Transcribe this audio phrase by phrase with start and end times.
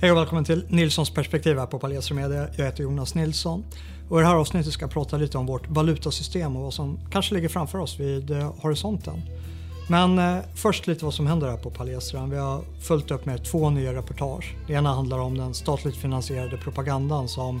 [0.00, 2.48] Hej och välkommen till Nilssons perspektiv här på Palestra Media.
[2.56, 3.64] Jag heter Jonas Nilsson
[4.08, 6.98] och i det här avsnittet ska jag prata lite om vårt valutasystem och vad som
[7.10, 9.22] kanske ligger framför oss vid eh, horisonten.
[9.88, 12.30] Men eh, först lite vad som händer här på Palestran.
[12.30, 14.56] Vi har följt upp med två nya reportage.
[14.66, 17.60] Det ena handlar om den statligt finansierade propagandan som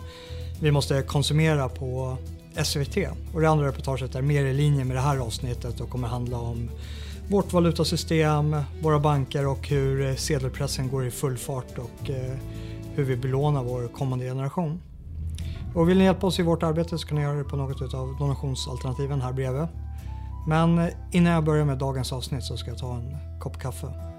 [0.60, 2.16] vi måste konsumera på
[2.64, 2.96] SVT.
[3.34, 6.38] Och det andra reportaget är mer i linje med det här avsnittet och kommer handla
[6.38, 6.70] om
[7.28, 12.36] vårt valutasystem, våra banker och hur eh, sedelpressen går i full fart och eh,
[12.94, 14.80] hur vi belånar vår kommande generation.
[15.74, 17.94] Och vill ni hjälpa oss i vårt arbete så kan ni göra det på något
[17.94, 19.66] av donationsalternativen här bredvid.
[20.48, 24.15] Men eh, innan jag börjar med dagens avsnitt så ska jag ta en kopp kaffe.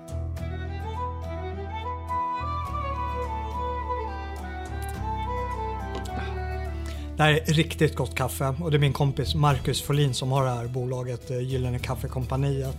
[7.18, 10.46] Det här är riktigt gott kaffe och det är min kompis Marcus Folin som har
[10.46, 12.78] det här bolaget eh, Gyllene Kaffekompaniet.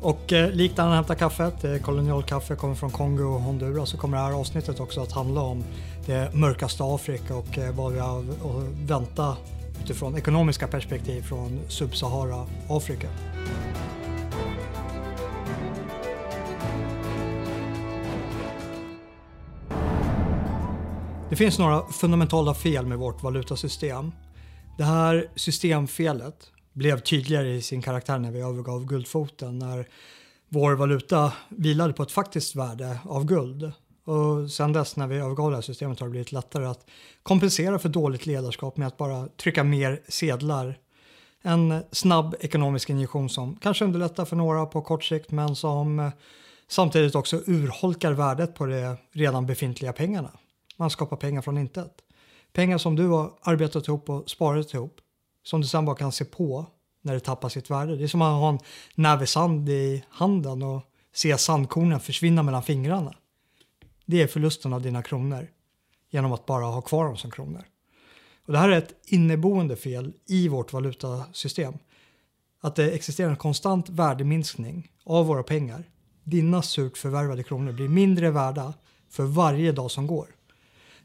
[0.00, 3.96] Och eh, likt när han hämtar kaffet, eh, kolonialkaffe kommer från Kongo och Honduras, så
[3.96, 5.64] kommer det här avsnittet också att handla om
[6.06, 9.36] det mörkaste Afrika och eh, vad vi har att vänta
[9.84, 13.08] utifrån ekonomiska perspektiv från Subsahara Afrika.
[21.30, 24.12] Det finns några fundamentala fel med vårt valutasystem.
[24.78, 29.88] Det här systemfelet blev tydligare i sin karaktär när vi övergav guldfoten när
[30.48, 33.72] vår valuta vilade på ett faktiskt värde av guld.
[34.04, 36.86] Och sen dess när vi övergav det här systemet har det blivit lättare att
[37.22, 40.78] kompensera för dåligt ledarskap med att bara trycka mer sedlar.
[41.42, 46.10] En snabb ekonomisk injektion som kanske underlättar för några på kort sikt men som
[46.68, 50.30] samtidigt också urholkar värdet på de redan befintliga pengarna.
[50.80, 51.92] Man skapar pengar från intet.
[52.52, 55.00] Pengar som du har arbetat ihop och sparat ihop
[55.42, 56.66] som du sen bara kan se på
[57.02, 57.96] när det tappar sitt värde.
[57.96, 58.58] Det är som att ha en
[58.94, 63.14] näve sand i handen och se sandkornen försvinna mellan fingrarna.
[64.06, 65.48] Det är förlusten av dina kronor
[66.10, 67.64] genom att bara ha kvar dem som kronor.
[68.46, 71.74] Och det här är ett inneboende fel i vårt valutasystem.
[72.60, 75.84] Att det existerar en konstant värdeminskning av våra pengar.
[76.24, 78.74] Dina surt förvärvade kronor blir mindre värda
[79.10, 80.34] för varje dag som går.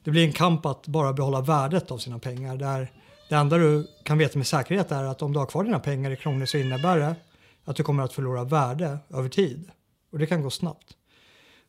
[0.06, 2.92] Det blir en kamp att bara behålla värdet av sina pengar där
[3.30, 6.12] det enda du kan veta med säkerhet är att om du har kvar dina pengar
[6.12, 7.16] i kronor så innebär det
[7.64, 9.72] att du kommer att förlora värde över tid.
[10.12, 10.96] Och det kan gå snabbt.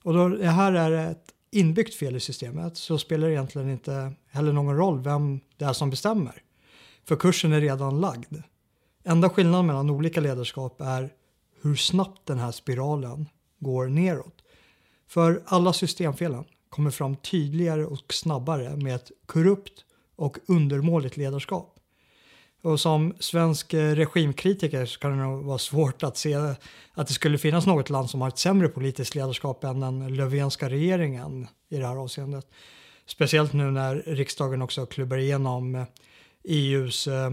[0.03, 4.13] Och då det här är ett inbyggt fel i systemet så spelar det egentligen inte
[4.31, 6.43] heller någon roll vem det är som bestämmer.
[7.05, 8.37] För kursen är redan lagd.
[9.05, 11.11] Enda skillnaden mellan olika ledarskap är
[11.63, 14.43] hur snabbt den här spiralen går neråt.
[15.09, 16.45] För alla systemfelen
[16.77, 19.85] kommer fram tydligare och snabbare med ett korrupt
[20.17, 21.73] och undermåligt ledarskap.
[22.63, 26.35] Och som svensk eh, regimkritiker så kan det nog vara svårt att se
[26.95, 30.71] att det skulle finnas något land som har ett sämre politiskt ledarskap än den Löfvenska
[30.71, 32.47] regeringen i det här avseendet.
[33.07, 35.87] Speciellt nu när riksdagen också klubbar igenom eh, e
[36.45, 37.31] EUs eh,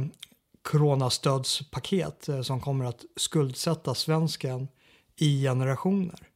[0.62, 4.68] coronastödspaket som kommer att skuldsätta svensken
[5.16, 6.33] i generationer.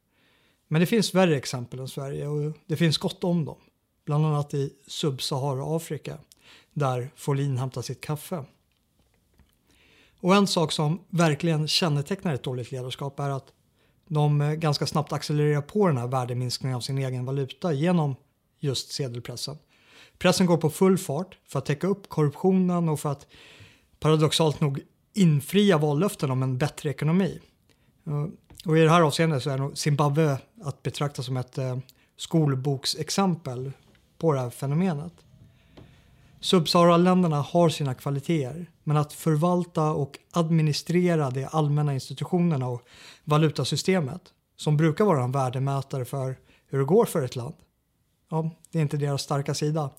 [0.68, 3.58] Men det finns värre exempel än Sverige och det finns gott om dem.
[4.06, 6.18] Bland annat i Subsahara-Afrika
[6.74, 8.46] där Folin hämtar sitt kaffe.
[10.20, 13.54] Och en sak som verkligen kännetecknar ett dåligt ledarskap är att
[14.08, 18.16] de eh, ganska snabbt accelererar på den här värdeminskningen av sin egen valuta genom
[18.60, 19.58] just sedelpressen.
[20.18, 23.28] Pressen går på full fart för att täcka upp korruptionen och för att
[24.00, 24.80] paradoxalt nog
[25.14, 27.40] infria vallöften om en bättre ekonomi.
[28.08, 28.26] Eh,
[28.66, 31.78] och i det här avseendet så är nog Zimbabwe att betrakta som ett eh,
[32.18, 33.72] skolboksexempel
[34.18, 35.14] på det här fenomenet.
[36.40, 42.82] Subsahara-länderna har sina kvaliteter, men att förvalta och administrera de allmänna institutionerna och
[43.24, 44.22] valutasystemet,
[44.56, 47.56] som brukar vara en värdemätare för hur det går för ett land,
[48.30, 49.90] ja, det är inte deras starka sida.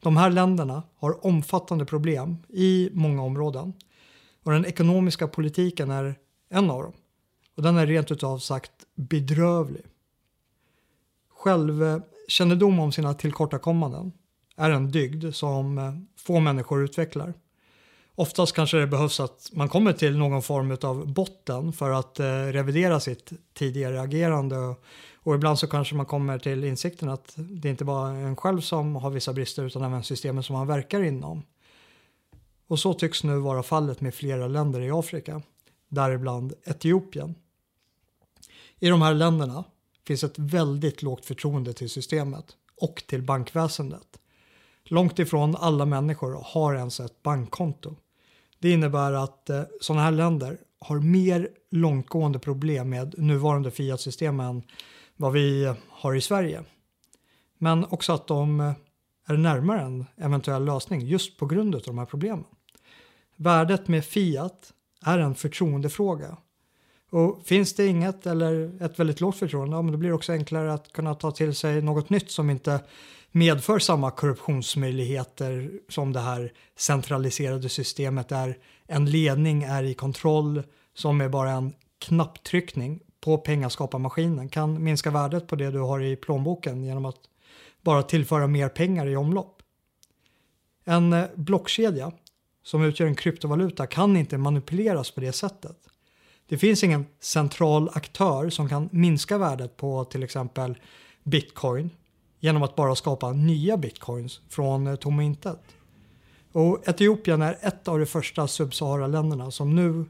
[0.00, 3.72] De här länderna har omfattande problem i många områden
[4.44, 6.14] och den ekonomiska politiken är
[6.50, 6.92] en av dem.
[7.58, 9.82] Och den är rent utav sagt bedrövlig.
[11.30, 14.12] Självkännedom om sina tillkortakommanden
[14.56, 17.34] är en dygd som eh, få människor utvecklar.
[18.14, 22.24] Oftast kanske det behövs att man kommer till någon form av botten för att eh,
[22.26, 24.74] revidera sitt tidigare agerande
[25.14, 28.60] och ibland så kanske man kommer till insikten att det inte bara är en själv
[28.60, 31.42] som har vissa brister utan även systemet som man verkar inom.
[32.66, 35.42] Och så tycks nu vara fallet med flera länder i Afrika,
[35.88, 37.34] däribland Etiopien.
[38.80, 39.64] I de här länderna
[40.06, 44.18] finns ett väldigt lågt förtroende till systemet och till bankväsendet.
[44.84, 47.96] Långt ifrån alla människor har ens ett bankkonto.
[48.58, 54.62] Det innebär att eh, sådana här länder har mer långtgående problem med nuvarande fiat-system än
[55.16, 56.64] vad vi har i Sverige.
[57.58, 58.72] men också att de eh,
[59.26, 62.44] är närmare en eventuell lösning just på grund av de här problemen.
[63.36, 64.72] Värdet med Fiat
[65.04, 66.36] är en förtroendefråga.
[67.10, 70.32] Och finns det inget eller ett väldigt lågt förtroende, ja, men då blir det också
[70.32, 72.80] enklare att kunna ta till sig något nytt som inte
[73.30, 80.62] medför samma korruptionsmöjligheter som det här centraliserade systemet där en ledning är i kontroll
[80.94, 86.16] som med bara en knapptryckning på pengaskaparmaskinen kan minska värdet på det du har i
[86.16, 87.20] plånboken genom att
[87.82, 89.62] bara tillföra mer pengar i omlopp.
[90.84, 92.12] En eh, blockkedja
[92.62, 95.76] som utgör en kryptovaluta kan inte manipuleras på det sättet.
[96.48, 100.78] Det finns ingen central aktör som kan minska värdet på till exempel
[101.24, 101.90] bitcoin
[102.40, 105.60] genom att bara skapa nya bitcoins från eh, tomma intet.
[106.52, 110.04] Och Etiopien är ett av de första subsahara-länderna som nu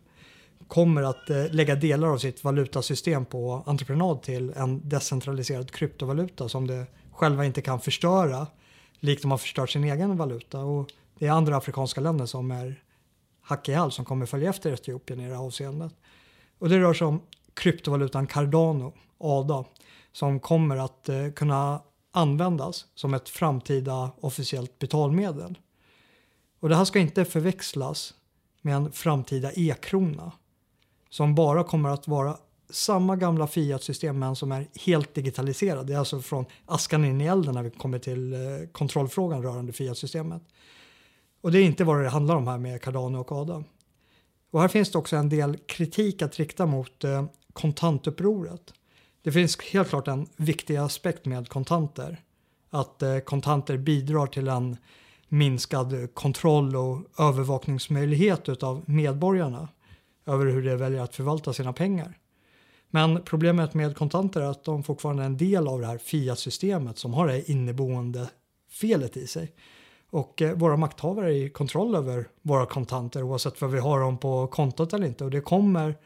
[0.69, 6.67] kommer att eh, lägga delar av sitt valutasystem på entreprenad till en decentraliserad kryptovaluta som
[6.67, 8.47] de själva inte kan förstöra
[9.01, 10.61] likt de har förstört sin egen valuta.
[10.61, 12.83] Och det är andra afrikanska länder som är
[13.43, 15.93] hack i hall som kommer följa efter Etiopien i det här avseendet.
[16.59, 17.21] Och det rör sig om
[17.55, 19.65] kryptovalutan Cardano, ADA,
[20.13, 21.83] som kommer att eh, kunna
[22.13, 25.59] användas som ett framtida officiellt betalmedel.
[26.61, 28.15] Och det här ska inte förväxlas
[28.63, 30.33] med en framtida e-krona
[31.11, 32.37] som bara kommer att vara
[32.71, 35.87] samma gamla Fiat-system men som är helt digitaliserad.
[35.87, 38.39] Det är alltså från askan in i elden när vi kommer till eh,
[38.73, 40.43] kontrollfrågan rörande Fiat-systemet.
[41.41, 43.65] Och det är inte vad det handlar om här med Cardano och ADA.
[44.51, 48.75] Och här finns det också en del kritik att rikta mot eh, kontantupproret.
[49.23, 52.21] Det finns helt klart en viktig aspekt med kontanter.
[52.71, 54.77] Att eh, kontanter bidrar till en
[55.29, 59.69] minskad kontroll och övervakningsmöjlighet av medborgarna
[60.27, 62.19] över hur de väljer att förvalta sina pengar.
[62.91, 66.99] Men problemet med kontanter är att de fortfarande är en del av det här Fiat-systemet
[66.99, 68.31] som har det inneboende
[68.71, 69.53] felet i sig.
[70.11, 74.19] Och eh, våra makthavare är i kontroll över våra kontanter oavsett vad vi har dem
[74.19, 75.25] på kontot eller inte.
[75.25, 75.97] Och det kommer,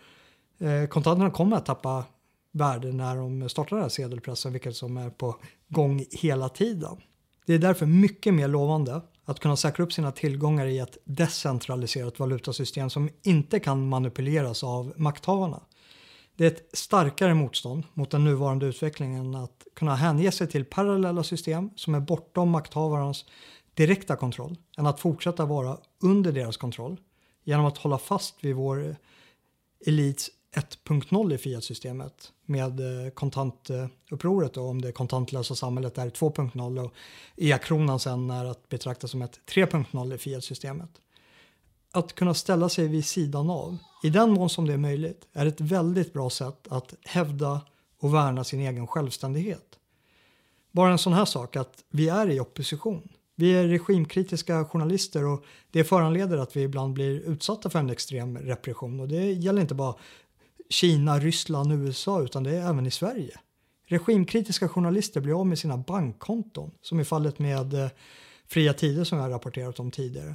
[0.58, 2.04] eh, kontanterna kommer att tappa
[2.52, 5.36] värde när de startar den här sedelpressen, vilket som är på
[5.68, 6.96] gång hela tiden.
[7.46, 12.18] Det är därför mycket mer lovande att kunna säkra upp sina tillgångar i ett decentraliserat
[12.18, 15.60] valutasystem som inte kan manipuleras av makthavarna.
[16.36, 21.22] Det är ett starkare motstånd mot den nuvarande utvecklingen att kunna hänge sig till parallella
[21.22, 23.24] system som är bortom makthavarnas
[23.74, 27.00] direkta kontroll än att fortsätta vara under deras kontroll
[27.44, 28.94] genom att hålla fast vid vår eh,
[29.86, 36.84] elits 1.0 i Fiat-systemet med eh, kontantupproret eh, och om det kontantlösa samhället är 2.0
[36.84, 36.92] och
[37.36, 40.90] e-kronan sen är att betrakta som ett 3.0 i Fiat-systemet.
[41.92, 45.46] Att kunna ställa sig vid sidan av, i den mån som det är möjligt, är
[45.46, 47.60] ett väldigt bra sätt att hävda
[47.98, 49.78] och värna sin egen självständighet.
[50.70, 53.08] Bara en sån här sak att vi är i opposition.
[53.34, 58.38] Vi är regimkritiska journalister och det föranleder att vi ibland blir utsatta för en extrem
[58.38, 59.94] repression och det gäller inte bara
[60.68, 63.40] Kina, Ryssland, USA utan det är även i Sverige.
[63.86, 67.90] Regimkritiska journalister blir av med sina bankkonton som i fallet med eh,
[68.46, 70.34] Fria Tider som jag rapporterat om tidigare.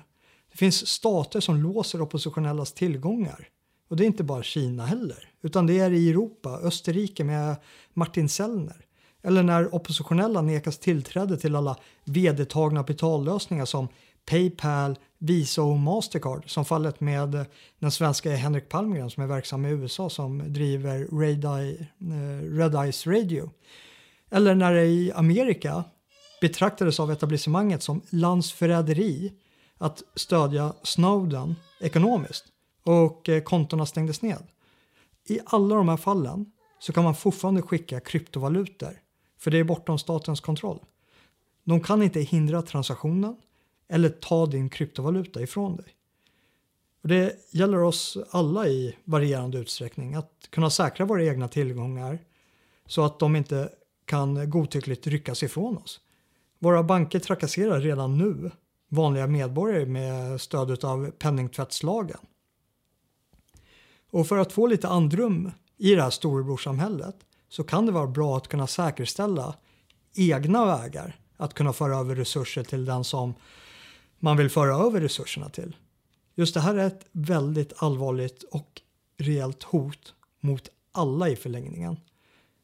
[0.51, 3.49] Det finns stater som låser oppositionellas tillgångar.
[3.89, 7.55] Och det är inte bara Kina heller, utan det är i Europa, Österrike med
[7.93, 8.86] Martin Sellner.
[9.27, 13.87] Eller när oppositionella nekas tillträde till alla vedertagna betallösningar som
[14.29, 17.45] Paypal, Visa och Mastercard som fallet med
[17.79, 22.75] den svenska Henrik Palmgren som är verksam i USA som driver Red, Eye, eh, Red
[22.75, 23.49] Eyes Radio.
[24.31, 25.83] Eller när det i Amerika
[26.41, 29.33] betraktades av etablissemanget som landsförräderi
[29.77, 32.45] att stödja Snowden ekonomiskt
[32.83, 34.43] och eh, kontona stängdes ned.
[35.27, 36.45] I alla de här fallen
[36.79, 38.99] så kan man fortfarande skicka kryptovalutor
[39.37, 40.79] för det är bortom statens kontroll.
[41.63, 43.35] De kan inte hindra transaktionen
[43.89, 45.85] eller ta din kryptovaluta ifrån dig.
[47.01, 52.19] Och det gäller oss alla i varierande utsträckning att kunna säkra våra egna tillgångar
[52.85, 53.69] så att de inte
[54.05, 55.99] kan godtyckligt ryckas ifrån oss.
[56.59, 58.51] Våra banker trakasserar redan nu
[58.89, 62.19] vanliga medborgare med stöd av penningtvättslagen.
[64.09, 67.15] Och för att få lite andrum i det här storebrorssamhället
[67.49, 69.55] så kan det vara bra att kunna säkerställa
[70.15, 73.33] egna vägar att kunna föra över resurser till den som
[74.19, 75.75] man vill föra över resurserna till.
[76.35, 78.81] Just det här är ett väldigt allvarligt och
[79.17, 81.97] reellt hot mot alla i förlängningen.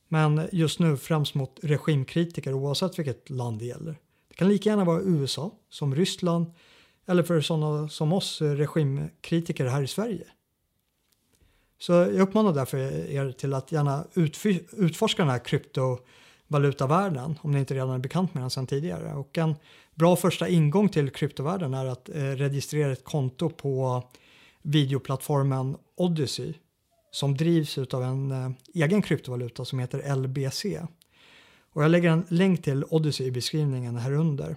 [0.07, 3.99] Men just nu främst mot regimkritiker oavsett vilket land det gäller.
[4.27, 6.53] Det kan lika gärna vara USA som Ryssland
[7.05, 10.25] eller för sådana som oss regimkritiker här i Sverige.
[11.85, 12.77] Så jag uppmanar därför
[13.11, 14.03] er till att gärna
[14.77, 19.13] utforska den här kryptovalutavärlden om ni inte redan är bekant med den sedan tidigare.
[19.13, 19.55] Och en
[19.95, 24.03] bra första ingång till kryptovärlden är att eh, registrera ett konto på
[24.61, 26.53] videoplattformen Odyssey
[27.11, 30.65] som drivs av en eh, egen kryptovaluta som heter LBC.
[31.73, 34.55] Och jag lägger en länk till Odyssey i beskrivningen här under.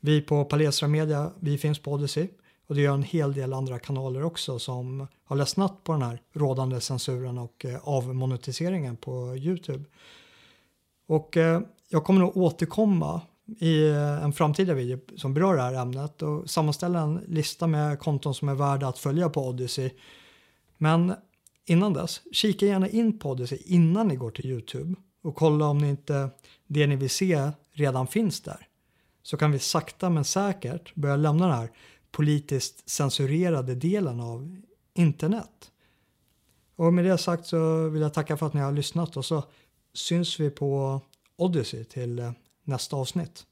[0.00, 2.28] Vi på Palestra Media, vi finns på Odyssey
[2.72, 6.22] och det gör en hel del andra kanaler också som har ledsnat på den här
[6.32, 9.84] rådande censuren och eh, avmonetiseringen på Youtube.
[11.06, 13.20] Och eh, jag kommer nog återkomma
[13.58, 17.98] i eh, en framtida video som berör det här ämnet och sammanställa en lista med
[17.98, 19.90] konton som är värda att följa på Odyssey.
[20.78, 21.14] Men
[21.64, 25.78] innan dess, kika gärna in på Odyssey innan ni går till Youtube och kolla om
[25.78, 26.30] ni inte
[26.66, 28.66] det ni vill se redan finns där.
[29.22, 31.70] Så kan vi sakta men säkert börja lämna det här
[32.12, 34.62] politiskt censurerade delen av
[34.94, 35.70] internet.
[36.76, 39.44] Och med det sagt så vill jag tacka för att ni har lyssnat och så
[39.94, 41.00] syns vi på
[41.36, 42.32] Odyssey till eh,
[42.64, 43.46] nästa avsnitt.